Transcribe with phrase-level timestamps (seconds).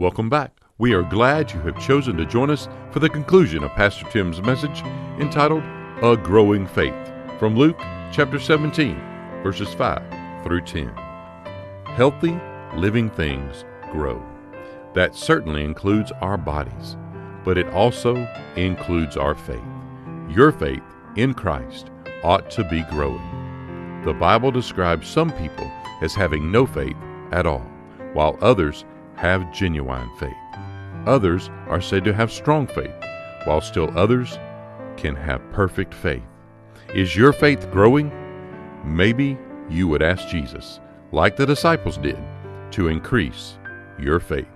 [0.00, 0.52] Welcome back.
[0.78, 4.40] We are glad you have chosen to join us for the conclusion of Pastor Tim's
[4.40, 4.80] message
[5.20, 5.62] entitled
[6.02, 6.94] A Growing Faith
[7.38, 7.78] from Luke
[8.10, 8.94] chapter 17,
[9.42, 10.88] verses 5 through 10.
[11.84, 12.40] Healthy,
[12.76, 14.24] living things grow.
[14.94, 16.96] That certainly includes our bodies,
[17.44, 18.26] but it also
[18.56, 19.60] includes our faith.
[20.30, 20.80] Your faith
[21.16, 21.90] in Christ
[22.24, 24.00] ought to be growing.
[24.06, 25.70] The Bible describes some people
[26.00, 26.96] as having no faith
[27.32, 27.66] at all,
[28.14, 28.86] while others
[29.20, 30.32] have genuine faith.
[31.04, 32.94] Others are said to have strong faith,
[33.44, 34.38] while still others
[34.96, 36.22] can have perfect faith.
[36.94, 38.10] Is your faith growing?
[38.82, 39.36] Maybe
[39.68, 40.80] you would ask Jesus,
[41.12, 42.18] like the disciples did,
[42.70, 43.58] to increase
[43.98, 44.48] your faith.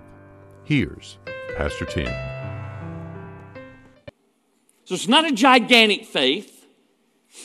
[0.63, 1.19] Here's
[1.55, 2.11] Pastor Tim.
[4.85, 6.65] So it's not a gigantic faith.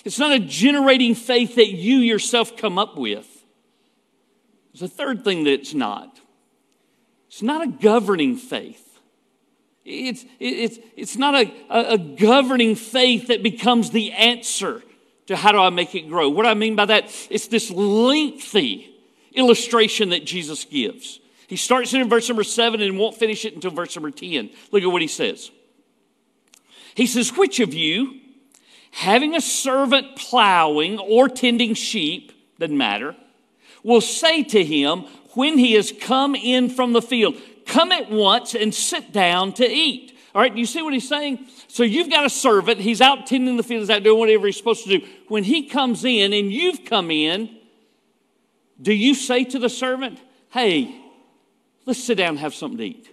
[0.06, 3.44] It's not a generating faith that you yourself come up with.
[4.72, 6.19] There's a third thing that it's not.
[7.30, 8.98] It's not a governing faith.
[9.84, 14.82] It's, it's, it's not a, a, governing faith that becomes the answer
[15.26, 16.28] to how do I make it grow.
[16.28, 18.92] What I mean by that, it's this lengthy
[19.32, 21.20] illustration that Jesus gives.
[21.46, 24.50] He starts it in verse number seven and won't finish it until verse number 10.
[24.72, 25.52] Look at what he says.
[26.96, 28.20] He says, Which of you,
[28.90, 33.14] having a servant plowing or tending sheep, doesn't matter,
[33.84, 37.36] will say to him when he has come in from the field,
[37.70, 40.18] Come at once and sit down to eat.
[40.34, 41.46] All right, you see what he's saying?
[41.68, 44.56] So you've got a servant, he's out tending the field, he's out doing whatever he's
[44.56, 45.06] supposed to do.
[45.28, 47.48] When he comes in and you've come in,
[48.82, 50.18] do you say to the servant,
[50.50, 51.00] Hey,
[51.86, 53.08] let's sit down and have something to eat?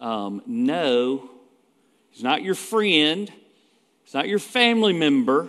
[0.00, 1.30] Um, no,
[2.10, 3.30] he's not your friend,
[4.02, 5.48] he's not your family member.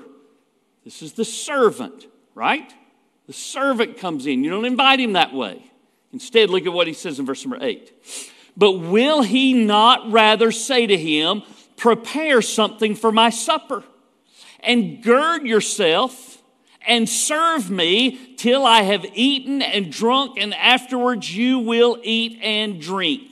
[0.84, 2.72] This is the servant, right?
[3.32, 4.44] The servant comes in.
[4.44, 5.64] You don't invite him that way.
[6.12, 7.94] Instead, look at what he says in verse number eight.
[8.58, 11.44] But will he not rather say to him,
[11.78, 13.86] Prepare something for my supper,
[14.60, 16.44] and gird yourself
[16.86, 22.82] and serve me till I have eaten and drunk, and afterwards you will eat and
[22.82, 23.32] drink?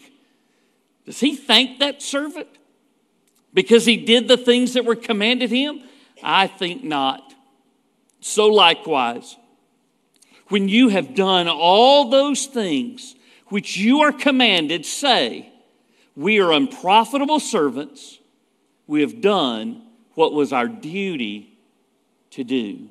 [1.05, 2.47] Does he thank that servant
[3.53, 5.81] because he did the things that were commanded him?
[6.23, 7.33] I think not.
[8.21, 9.35] So likewise,
[10.49, 13.15] when you have done all those things
[13.47, 15.51] which you are commanded, say,
[16.15, 18.19] We are unprofitable servants.
[18.87, 19.83] We have done
[20.15, 21.57] what was our duty
[22.31, 22.89] to do.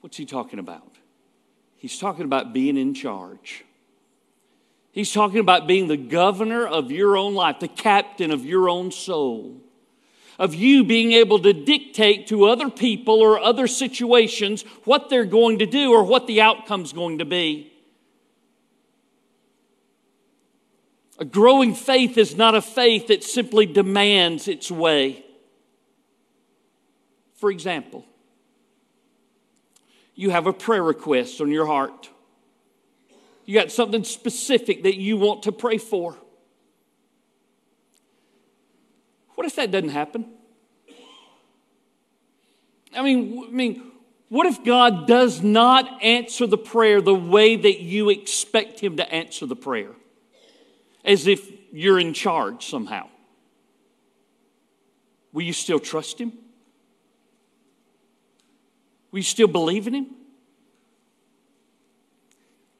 [0.00, 0.96] What's he talking about?
[1.76, 3.64] He's talking about being in charge.
[4.92, 8.90] He's talking about being the governor of your own life, the captain of your own
[8.90, 9.60] soul
[10.38, 15.58] of you being able to dictate to other people or other situations what they're going
[15.60, 17.72] to do or what the outcome's going to be.
[21.18, 25.24] A growing faith is not a faith that simply demands its way.
[27.36, 28.04] For example,
[30.14, 32.10] you have a prayer request on your heart.
[33.46, 36.16] You got something specific that you want to pray for.
[39.36, 40.26] What if that doesn't happen?
[42.94, 43.92] I mean, I mean,
[44.28, 49.14] what if God does not answer the prayer the way that you expect Him to
[49.14, 49.92] answer the prayer?
[51.04, 53.08] As if you're in charge somehow.
[55.32, 56.32] Will you still trust Him?
[59.12, 60.06] Will you still believe in Him?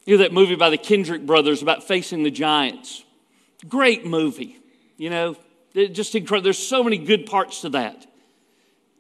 [0.07, 3.05] You know that movie by the Kendrick brothers about facing the giants?
[3.69, 4.59] Great movie.
[4.97, 5.37] You know,
[5.77, 6.45] just incredible.
[6.45, 8.07] There's so many good parts to that.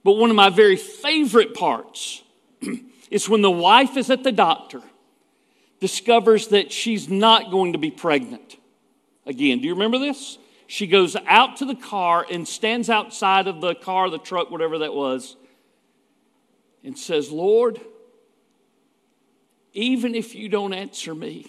[0.05, 2.23] But one of my very favorite parts
[3.11, 4.83] is when the wife is at the doctor,
[5.81, 8.57] discovers that she's not going to be pregnant.
[9.25, 10.39] Again, do you remember this?
[10.69, 14.79] She goes out to the car and stands outside of the car, the truck, whatever
[14.79, 15.37] that was,
[16.85, 17.81] and says, Lord,
[19.73, 21.47] even if you don't answer me,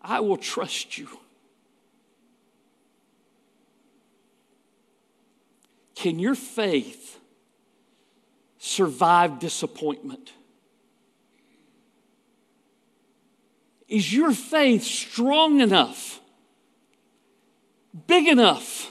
[0.00, 1.08] I will trust you.
[6.02, 7.20] Can your faith
[8.58, 10.32] survive disappointment?
[13.86, 16.20] Is your faith strong enough,
[18.08, 18.90] big enough,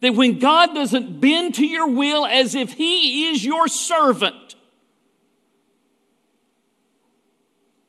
[0.00, 4.54] that when God doesn't bend to your will as if He is your servant,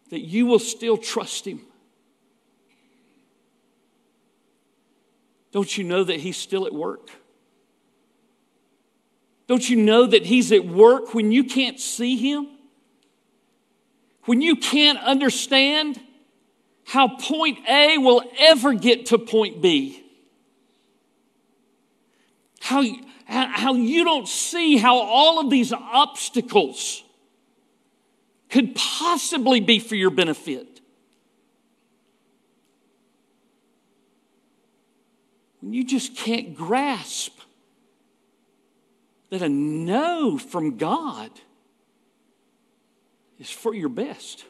[0.09, 1.61] that you will still trust Him?
[5.53, 7.09] Don't you know that He's still at work?
[9.47, 12.47] Don't you know that He's at work when you can't see Him?
[14.25, 15.99] When you can't understand
[16.85, 20.01] how point A will ever get to point B.
[22.59, 22.83] How,
[23.27, 27.03] how you don't see how all of these obstacles
[28.49, 30.79] could possibly be for your benefit.
[35.61, 37.34] When you just can't grasp
[39.29, 41.29] that a no from God
[43.39, 44.45] is for your best.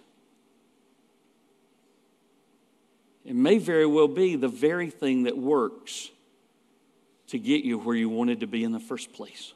[3.26, 6.12] It may very well be the very thing that works
[7.28, 9.54] to get you where you wanted to be in the first place.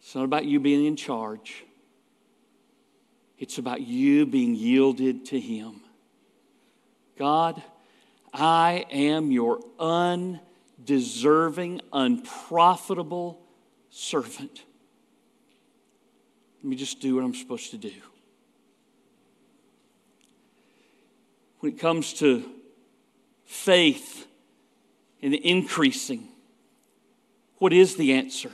[0.00, 1.64] It's not about you being in charge,
[3.38, 5.80] it's about you being yielded to Him.
[7.16, 7.62] God,
[8.34, 9.60] I am your
[10.80, 13.40] undeserving, unprofitable
[13.90, 14.62] servant.
[16.58, 17.92] Let me just do what I'm supposed to do.
[21.60, 22.44] When it comes to
[23.44, 24.26] faith
[25.22, 26.28] and increasing,
[27.58, 28.50] what is the answer?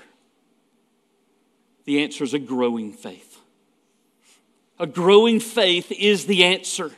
[1.85, 3.39] The answer is a growing faith.
[4.79, 6.91] A growing faith is the answer.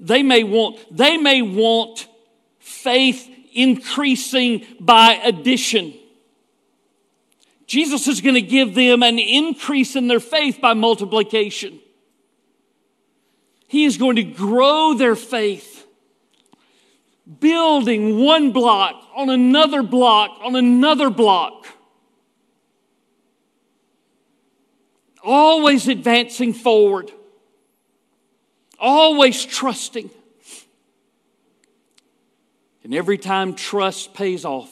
[0.00, 2.08] They may want, they may want
[2.64, 5.92] faith increasing by addition.
[7.66, 11.78] Jesus is going to give them an increase in their faith by multiplication.
[13.68, 15.86] He is going to grow their faith,
[17.40, 21.66] building one block on another block on another block.
[25.22, 27.10] Always advancing forward,
[28.78, 30.10] always trusting.
[32.84, 34.70] And every time trust pays off,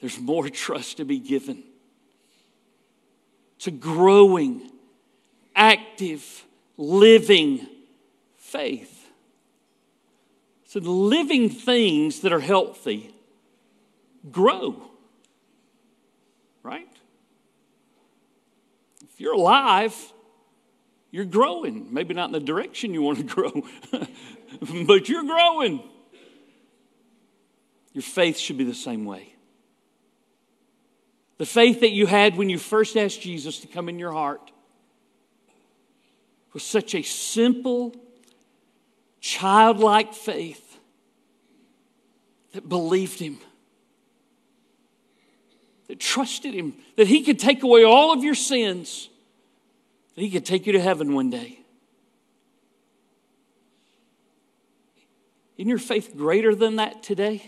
[0.00, 1.64] there's more trust to be given.
[3.56, 4.70] It's a growing,
[5.54, 6.44] active,
[6.78, 7.66] living
[8.38, 8.96] faith.
[10.64, 13.12] So the living things that are healthy
[14.30, 14.80] grow,
[16.62, 16.86] right?
[19.02, 19.94] If you're alive,
[21.10, 21.92] you're growing.
[21.92, 23.62] Maybe not in the direction you want to grow,
[24.86, 25.82] but you're growing.
[27.92, 29.34] Your faith should be the same way.
[31.38, 34.52] The faith that you had when you first asked Jesus to come in your heart
[36.52, 37.94] was such a simple,
[39.20, 40.78] childlike faith
[42.52, 43.38] that believed him,
[45.88, 49.08] that trusted him, that he could take away all of your sins,
[50.20, 51.60] he could take you to heaven one day.
[55.56, 57.42] Isn't your faith greater than that today?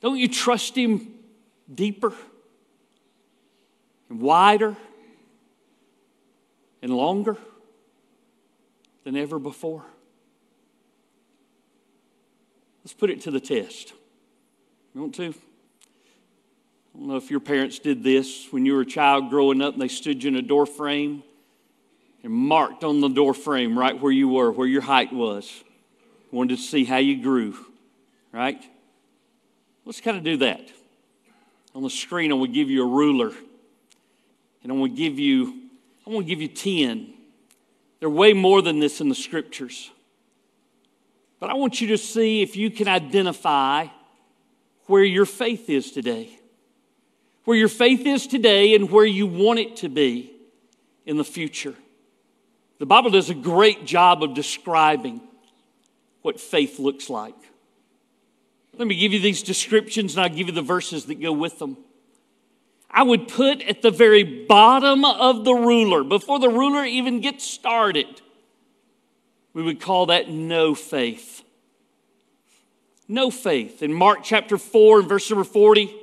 [0.00, 1.14] Don't you trust Him
[1.72, 2.12] deeper
[4.08, 4.76] and wider
[6.82, 7.36] and longer
[9.02, 9.84] than ever before?
[12.84, 13.92] Let's put it to the test.
[14.94, 15.34] You want to?
[16.94, 19.72] I don't know if your parents did this when you were a child growing up
[19.72, 21.24] and they stood you in a door frame
[22.22, 25.64] and marked on the door frame right where you were, where your height was.
[26.30, 27.56] Wanted to see how you grew,
[28.32, 28.62] right?
[29.84, 30.68] Let's kind of do that.
[31.74, 33.32] On the screen, I will give you a ruler.
[34.62, 35.62] And I want to give you,
[36.06, 37.12] I want to give you 10.
[37.98, 39.90] There are way more than this in the scriptures.
[41.40, 43.88] But I want you to see if you can identify
[44.86, 46.38] where your faith is today.
[47.44, 50.32] Where your faith is today and where you want it to be
[51.06, 51.74] in the future.
[52.78, 55.20] The Bible does a great job of describing
[56.22, 57.34] what faith looks like.
[58.76, 61.58] Let me give you these descriptions and I'll give you the verses that go with
[61.58, 61.76] them.
[62.90, 67.44] I would put at the very bottom of the ruler, before the ruler even gets
[67.44, 68.22] started,
[69.52, 71.42] we would call that no faith.
[73.06, 73.82] No faith.
[73.82, 75.94] In Mark chapter 4 and verse number 40,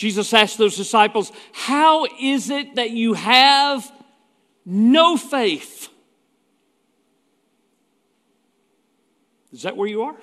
[0.00, 3.92] Jesus asked those disciples, How is it that you have
[4.64, 5.90] no faith?
[9.52, 10.16] Is that where you are?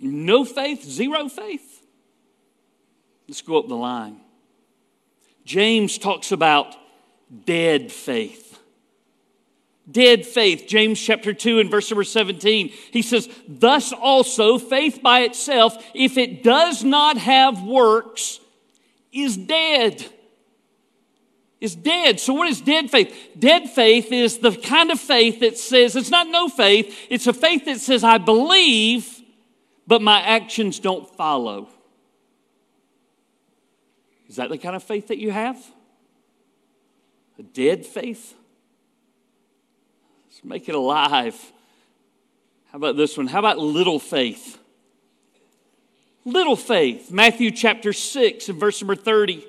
[0.00, 1.86] No faith, zero faith.
[3.28, 4.18] Let's go up the line.
[5.44, 6.74] James talks about
[7.46, 8.43] dead faith.
[9.90, 12.68] Dead faith, James chapter 2 and verse number 17.
[12.90, 18.40] He says, Thus also, faith by itself, if it does not have works,
[19.12, 20.04] is dead.
[21.60, 22.18] Is dead.
[22.18, 23.14] So, what is dead faith?
[23.38, 27.34] Dead faith is the kind of faith that says, it's not no faith, it's a
[27.34, 29.22] faith that says, I believe,
[29.86, 31.68] but my actions don't follow.
[34.28, 35.62] Is that the kind of faith that you have?
[37.38, 38.34] A dead faith?
[40.34, 41.40] Let's make it alive.
[42.72, 43.28] How about this one?
[43.28, 44.58] How about little faith?
[46.24, 47.12] Little faith.
[47.12, 49.46] Matthew chapter 6 and verse number 30.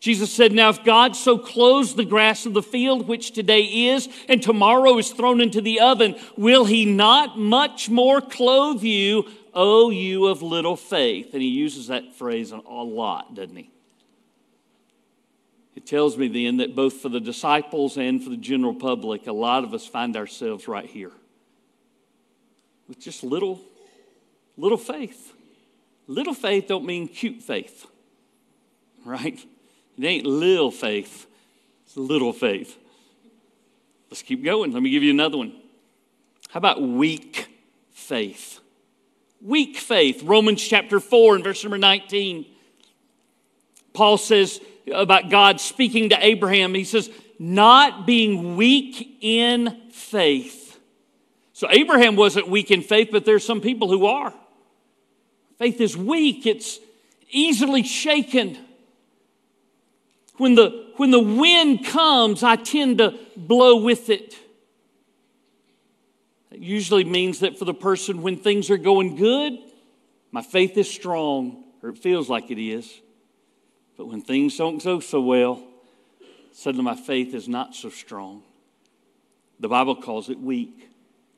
[0.00, 4.06] Jesus said, Now if God so clothes the grass of the field, which today is,
[4.28, 9.88] and tomorrow is thrown into the oven, will he not much more clothe you, O
[9.88, 11.32] you of little faith?
[11.32, 13.70] And he uses that phrase a lot, doesn't he?
[15.82, 19.32] It tells me then that both for the disciples and for the general public, a
[19.32, 21.10] lot of us find ourselves right here
[22.86, 23.60] with just little,
[24.56, 25.32] little faith.
[26.06, 27.86] Little faith don't mean cute faith,
[29.04, 29.44] right?
[29.98, 31.26] It ain't little faith,
[31.84, 32.78] it's little faith.
[34.08, 34.72] Let's keep going.
[34.72, 35.52] Let me give you another one.
[36.50, 37.48] How about weak
[37.90, 38.60] faith?
[39.40, 40.22] Weak faith.
[40.22, 42.44] Romans chapter 4 and verse number 19.
[43.94, 44.60] Paul says
[44.92, 50.78] about God speaking to Abraham, he says, not being weak in faith.
[51.52, 54.32] So Abraham wasn't weak in faith, but there's some people who are.
[55.58, 56.78] Faith is weak, it's
[57.30, 58.58] easily shaken.
[60.36, 64.34] When the, when the wind comes, I tend to blow with it.
[66.50, 69.58] That usually means that for the person, when things are going good,
[70.32, 72.92] my faith is strong, or it feels like it is.
[74.02, 75.62] But when things don't go so well,
[76.50, 78.42] suddenly my faith is not so strong.
[79.60, 80.90] The Bible calls it weak.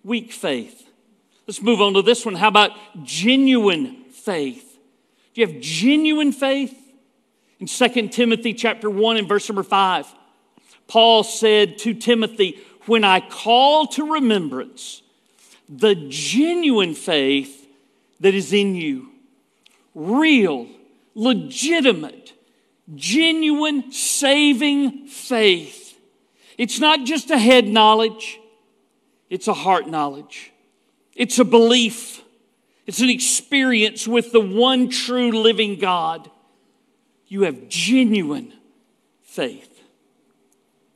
[0.03, 0.89] Weak faith.
[1.47, 2.37] Let's move on to this one.
[2.37, 2.71] How about
[3.03, 4.79] genuine faith?
[5.35, 6.75] Do you have genuine faith?
[7.61, 10.07] In 2 Timothy chapter 1 and verse number 5,
[10.89, 15.03] Paul said to Timothy, When I call to remembrance
[15.69, 17.69] the genuine faith
[18.21, 19.11] that is in you,
[19.95, 20.67] real,
[21.15, 22.34] legitimate,
[22.95, 25.99] genuine, saving faith.
[26.59, 28.39] It's not just a head knowledge,
[29.31, 30.53] it's a heart knowledge,
[31.15, 32.23] it's a belief,
[32.87, 36.31] it's an experience with the one true living God
[37.27, 38.53] you have genuine
[39.23, 39.83] faith.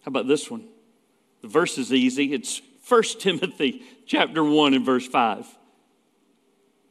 [0.03, 0.69] How about this one?
[1.43, 2.33] The verse is easy.
[2.33, 5.47] It's 1 Timothy chapter 1 and verse 5.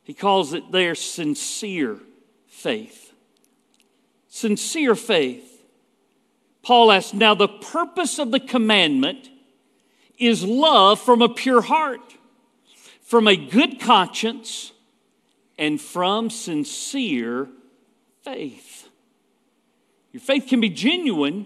[0.04, 1.98] He calls it their sincere
[2.48, 3.07] faith.
[4.28, 5.64] Sincere faith.
[6.64, 9.30] Paul asks, now the purpose of the commandment
[10.18, 12.16] is love from a pure heart,
[13.02, 14.74] from a good conscience,
[15.58, 17.48] and from sincere
[18.24, 18.90] faith.
[20.12, 21.46] Your faith can be genuine,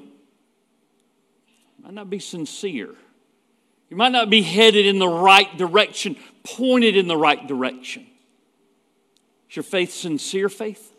[1.84, 2.96] might not be sincere.
[3.90, 8.08] You might not be headed in the right direction, pointed in the right direction.
[9.50, 10.91] Is your faith sincere faith?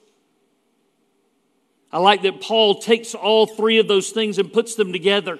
[1.93, 5.39] I like that Paul takes all three of those things and puts them together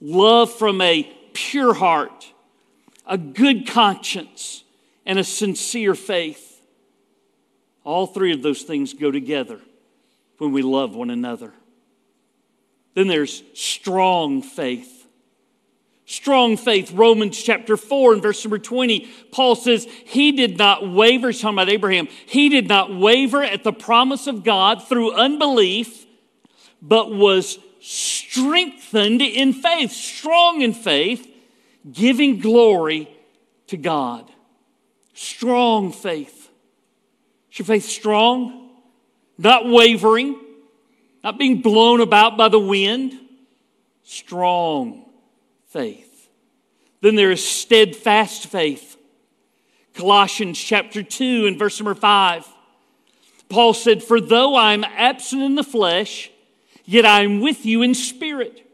[0.00, 1.02] love from a
[1.34, 2.32] pure heart,
[3.06, 4.64] a good conscience,
[5.06, 6.60] and a sincere faith.
[7.84, 9.60] All three of those things go together
[10.38, 11.52] when we love one another.
[12.94, 14.99] Then there's strong faith.
[16.10, 21.28] Strong faith, Romans chapter 4 and verse number 20, Paul says, He did not waver,
[21.28, 26.06] he's talking about Abraham, he did not waver at the promise of God through unbelief,
[26.82, 31.32] but was strengthened in faith, strong in faith,
[31.92, 33.08] giving glory
[33.68, 34.28] to God.
[35.14, 36.50] Strong faith.
[37.52, 38.60] Is your faith strong?
[39.38, 40.38] not wavering,
[41.24, 43.18] not being blown about by the wind.
[44.02, 45.09] Strong
[45.70, 46.28] faith.
[47.00, 48.96] Then there is steadfast faith.
[49.94, 52.46] Colossians chapter 2 and verse number 5.
[53.48, 56.30] Paul said, For though I am absent in the flesh,
[56.84, 58.66] yet I am with you in spirit,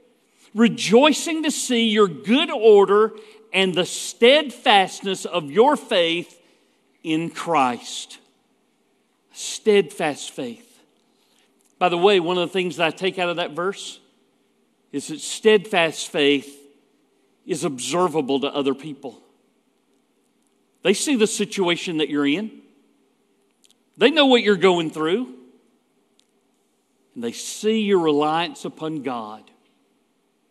[0.54, 3.12] rejoicing to see your good order
[3.52, 6.40] and the steadfastness of your faith
[7.02, 8.18] in Christ
[9.36, 10.80] steadfast faith.
[11.78, 14.00] By the way, one of the things that I take out of that verse
[14.92, 16.65] is that steadfast faith
[17.46, 19.22] is observable to other people.
[20.82, 22.62] They see the situation that you're in,
[23.96, 25.34] they know what you're going through,
[27.14, 29.50] and they see your reliance upon God.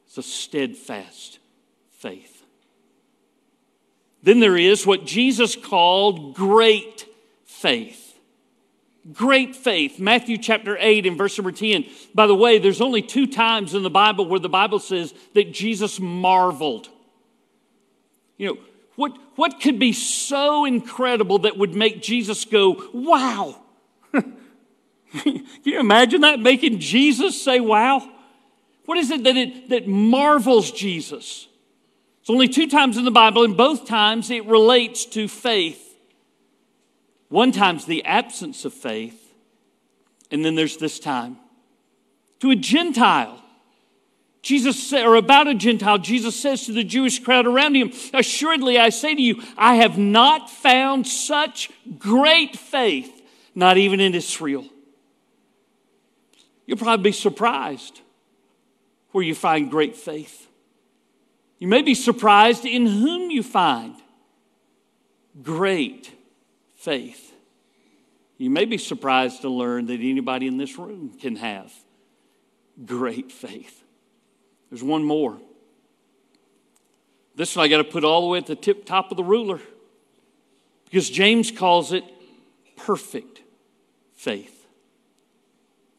[0.07, 1.39] It's a steadfast
[1.91, 2.43] faith.
[4.23, 7.05] Then there is what Jesus called great
[7.45, 8.04] faith
[9.11, 9.99] great faith.
[9.99, 11.85] Matthew chapter 8 and verse number 10.
[12.13, 15.53] By the way, there's only two times in the Bible where the Bible says that
[15.53, 16.89] Jesus marveled.
[18.37, 18.57] You know,
[18.95, 23.61] what, what could be so incredible that would make Jesus go, wow?
[24.13, 28.09] Can you imagine that making Jesus say, wow?
[28.85, 31.47] What is it that, it that marvels Jesus?
[32.21, 35.84] It's only two times in the Bible, and both times it relates to faith.
[37.29, 39.33] One time's the absence of faith,
[40.31, 41.37] and then there's this time
[42.39, 43.41] to a Gentile.
[44.41, 48.89] Jesus, or about a Gentile, Jesus says to the Jewish crowd around him, Assuredly, I
[48.89, 53.23] say to you, I have not found such great faith,
[53.55, 54.65] not even in Israel.
[56.67, 58.01] You'll probably be surprised
[59.11, 60.47] where you find great faith.
[61.57, 63.95] You may be surprised in whom you find
[65.41, 66.14] great
[66.85, 67.33] faith.
[68.37, 71.73] You may be surprised to learn that anybody in this room can have
[72.85, 73.83] great faith.
[74.69, 75.39] There's one more.
[77.35, 79.23] This one I got to put all the way at the tip top of the
[79.23, 79.59] ruler
[80.85, 82.03] because James calls it
[82.77, 83.41] perfect
[84.13, 84.67] faith.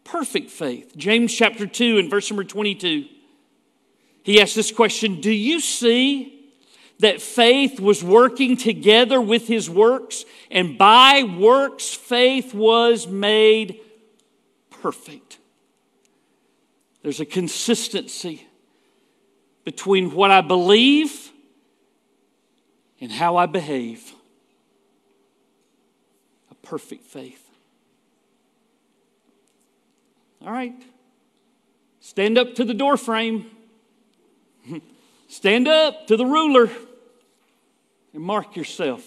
[0.05, 0.97] Perfect faith.
[0.97, 3.07] James chapter 2 and verse number 22.
[4.23, 6.36] He asks this question Do you see
[6.99, 13.81] that faith was working together with his works, and by works, faith was made
[14.71, 15.39] perfect?
[17.03, 18.47] There's a consistency
[19.65, 21.31] between what I believe
[23.01, 24.13] and how I behave.
[26.51, 27.43] A perfect faith.
[30.41, 30.75] All right.
[32.01, 33.51] Stand up to the door frame.
[35.29, 36.71] Stand up to the ruler
[38.13, 39.03] and mark yourself.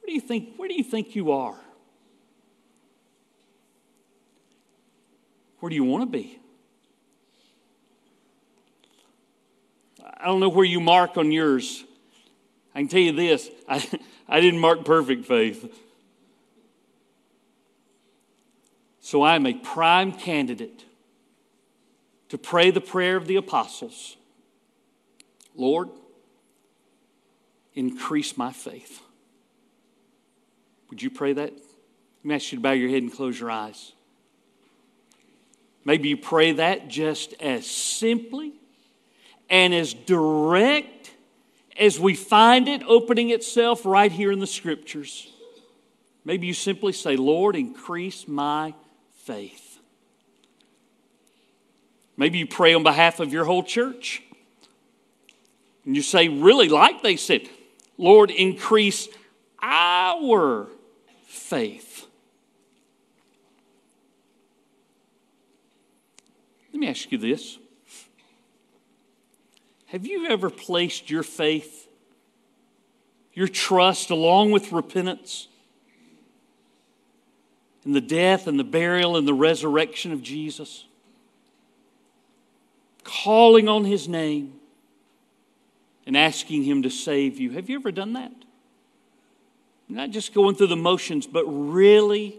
[0.00, 1.56] Where do you think, where do you, think you are?
[5.60, 6.38] Where do you want to be?
[10.04, 11.84] I don't know where you mark on yours.
[12.74, 13.88] I can tell you this I,
[14.28, 15.72] I didn't mark perfect faith.
[19.00, 20.84] So I am a prime candidate
[22.32, 24.16] to pray the prayer of the apostles
[25.54, 25.90] Lord,
[27.74, 29.02] increase my faith.
[30.88, 31.52] Would you pray that?
[31.52, 33.92] Let me ask you to bow your head and close your eyes.
[35.84, 38.54] Maybe you pray that just as simply
[39.50, 41.10] and as direct
[41.78, 45.30] as we find it opening itself right here in the scriptures.
[46.24, 48.72] Maybe you simply say, Lord, increase my
[49.26, 49.71] faith.
[52.22, 54.22] Maybe you pray on behalf of your whole church.
[55.84, 57.48] And you say, really, like they said,
[57.98, 59.08] Lord, increase
[59.60, 60.68] our
[61.26, 62.06] faith.
[66.72, 67.58] Let me ask you this
[69.86, 71.88] Have you ever placed your faith,
[73.32, 75.48] your trust, along with repentance,
[77.84, 80.84] in the death and the burial and the resurrection of Jesus?
[83.04, 84.54] Calling on his name
[86.06, 87.50] and asking him to save you.
[87.52, 88.32] Have you ever done that?
[89.88, 92.36] Not just going through the motions, but really,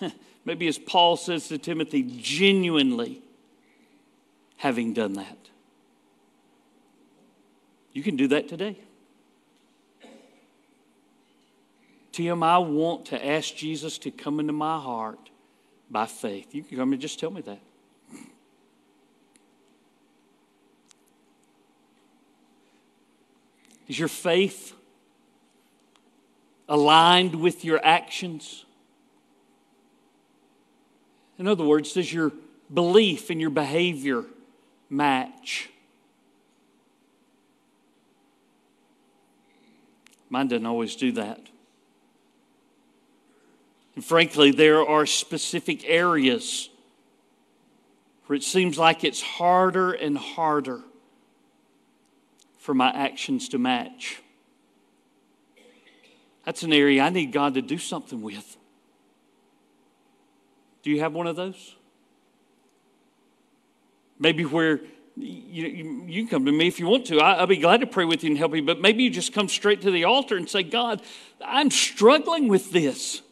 [0.44, 3.22] maybe as Paul says to Timothy, genuinely
[4.56, 5.38] having done that.
[7.92, 8.76] You can do that today.
[12.12, 15.30] Tim, I want to ask Jesus to come into my heart
[15.90, 16.54] by faith.
[16.54, 17.60] You can come and just tell me that.
[23.88, 24.74] Is your faith
[26.68, 28.64] aligned with your actions?
[31.38, 32.32] In other words, does your
[32.72, 34.24] belief and your behavior
[34.90, 35.70] match?
[40.28, 41.40] Mine doesn't always do that.
[43.94, 46.68] And frankly, there are specific areas
[48.26, 50.82] where it seems like it's harder and harder
[52.66, 54.20] for my actions to match.
[56.44, 58.56] That's an area I need God to do something with.
[60.82, 61.76] Do you have one of those?
[64.18, 64.80] Maybe where
[65.14, 67.20] you, you, come to me if you want to.
[67.20, 68.62] I, will be glad to pray with you and help you.
[68.62, 71.02] But maybe you just come straight to the altar and say, God,
[71.44, 73.22] I'm struggling with this.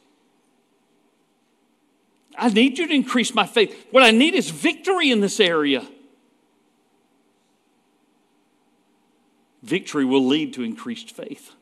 [2.38, 3.88] I need you to increase my faith.
[3.90, 5.84] What I need is victory in this area.
[9.64, 11.52] Victory will lead to increased faith.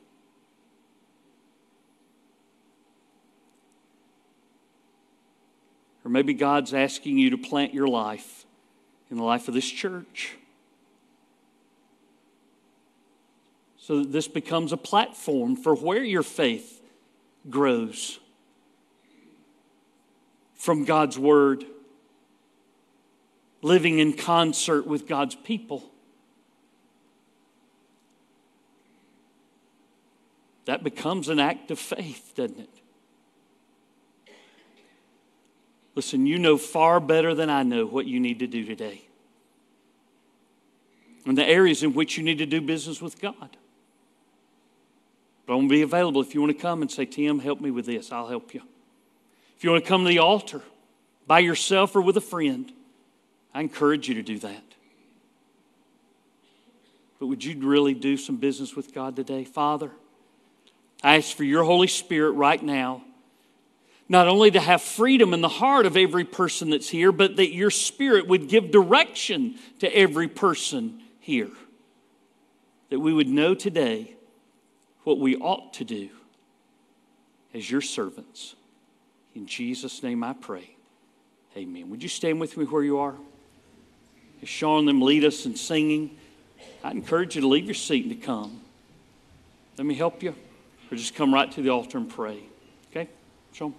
[6.05, 8.45] Or maybe God's asking you to plant your life
[9.09, 10.35] in the life of this church
[13.77, 16.81] so that this becomes a platform for where your faith
[17.49, 18.19] grows.
[20.63, 21.65] from God's Word,
[23.61, 25.83] living in concert with God's people.
[30.65, 32.69] That becomes an act of faith, doesn't it?
[35.95, 39.01] Listen, you know far better than I know what you need to do today.
[41.25, 43.57] And the areas in which you need to do business with God.
[45.45, 47.61] But I'm going to be available if you want to come and say, Tim, help
[47.61, 48.11] me with this.
[48.11, 48.61] I'll help you.
[49.57, 50.61] If you want to come to the altar
[51.27, 52.71] by yourself or with a friend,
[53.53, 54.63] I encourage you to do that.
[57.19, 59.43] But would you really do some business with God today?
[59.43, 59.91] Father,
[61.03, 63.03] I ask for your Holy Spirit right now,
[64.07, 67.53] not only to have freedom in the heart of every person that's here, but that
[67.53, 71.51] your Spirit would give direction to every person here.
[72.89, 74.15] That we would know today
[75.03, 76.09] what we ought to do
[77.53, 78.55] as your servants.
[79.35, 80.69] In Jesus' name I pray.
[81.57, 81.89] Amen.
[81.89, 83.15] Would you stand with me where you are?
[84.41, 86.17] As Sean them lead us in singing,
[86.83, 88.61] I encourage you to leave your seat and to come.
[89.77, 90.35] Let me help you,
[90.93, 92.43] or just come right to the altar and pray.
[92.91, 93.09] Okay?
[93.51, 93.73] Sean?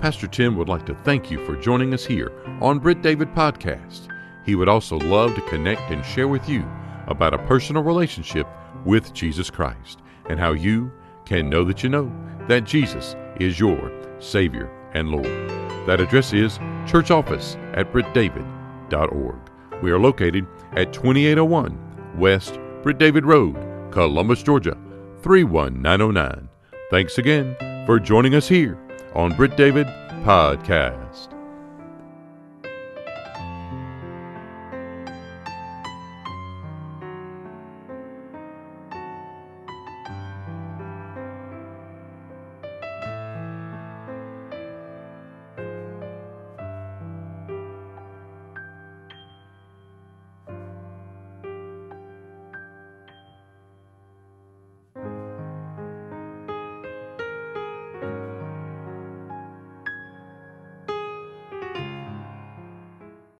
[0.00, 4.08] Pastor Tim would like to thank you for joining us here on Britt David Podcast.
[4.44, 6.68] He would also love to connect and share with you
[7.06, 8.46] about a personal relationship
[8.84, 10.92] with Jesus Christ and how you
[11.24, 12.12] can know that you know
[12.48, 15.24] that Jesus is your Savior and Lord.
[15.86, 19.38] That address is church office at brittdavid.org.
[19.82, 23.56] We are located at 2801 West Britt David Road,
[23.90, 24.76] Columbus, Georgia
[25.24, 26.48] 31909.
[26.90, 27.56] Thanks again
[27.86, 28.78] for joining us here
[29.14, 29.86] on Britt David
[30.22, 31.30] Podcast.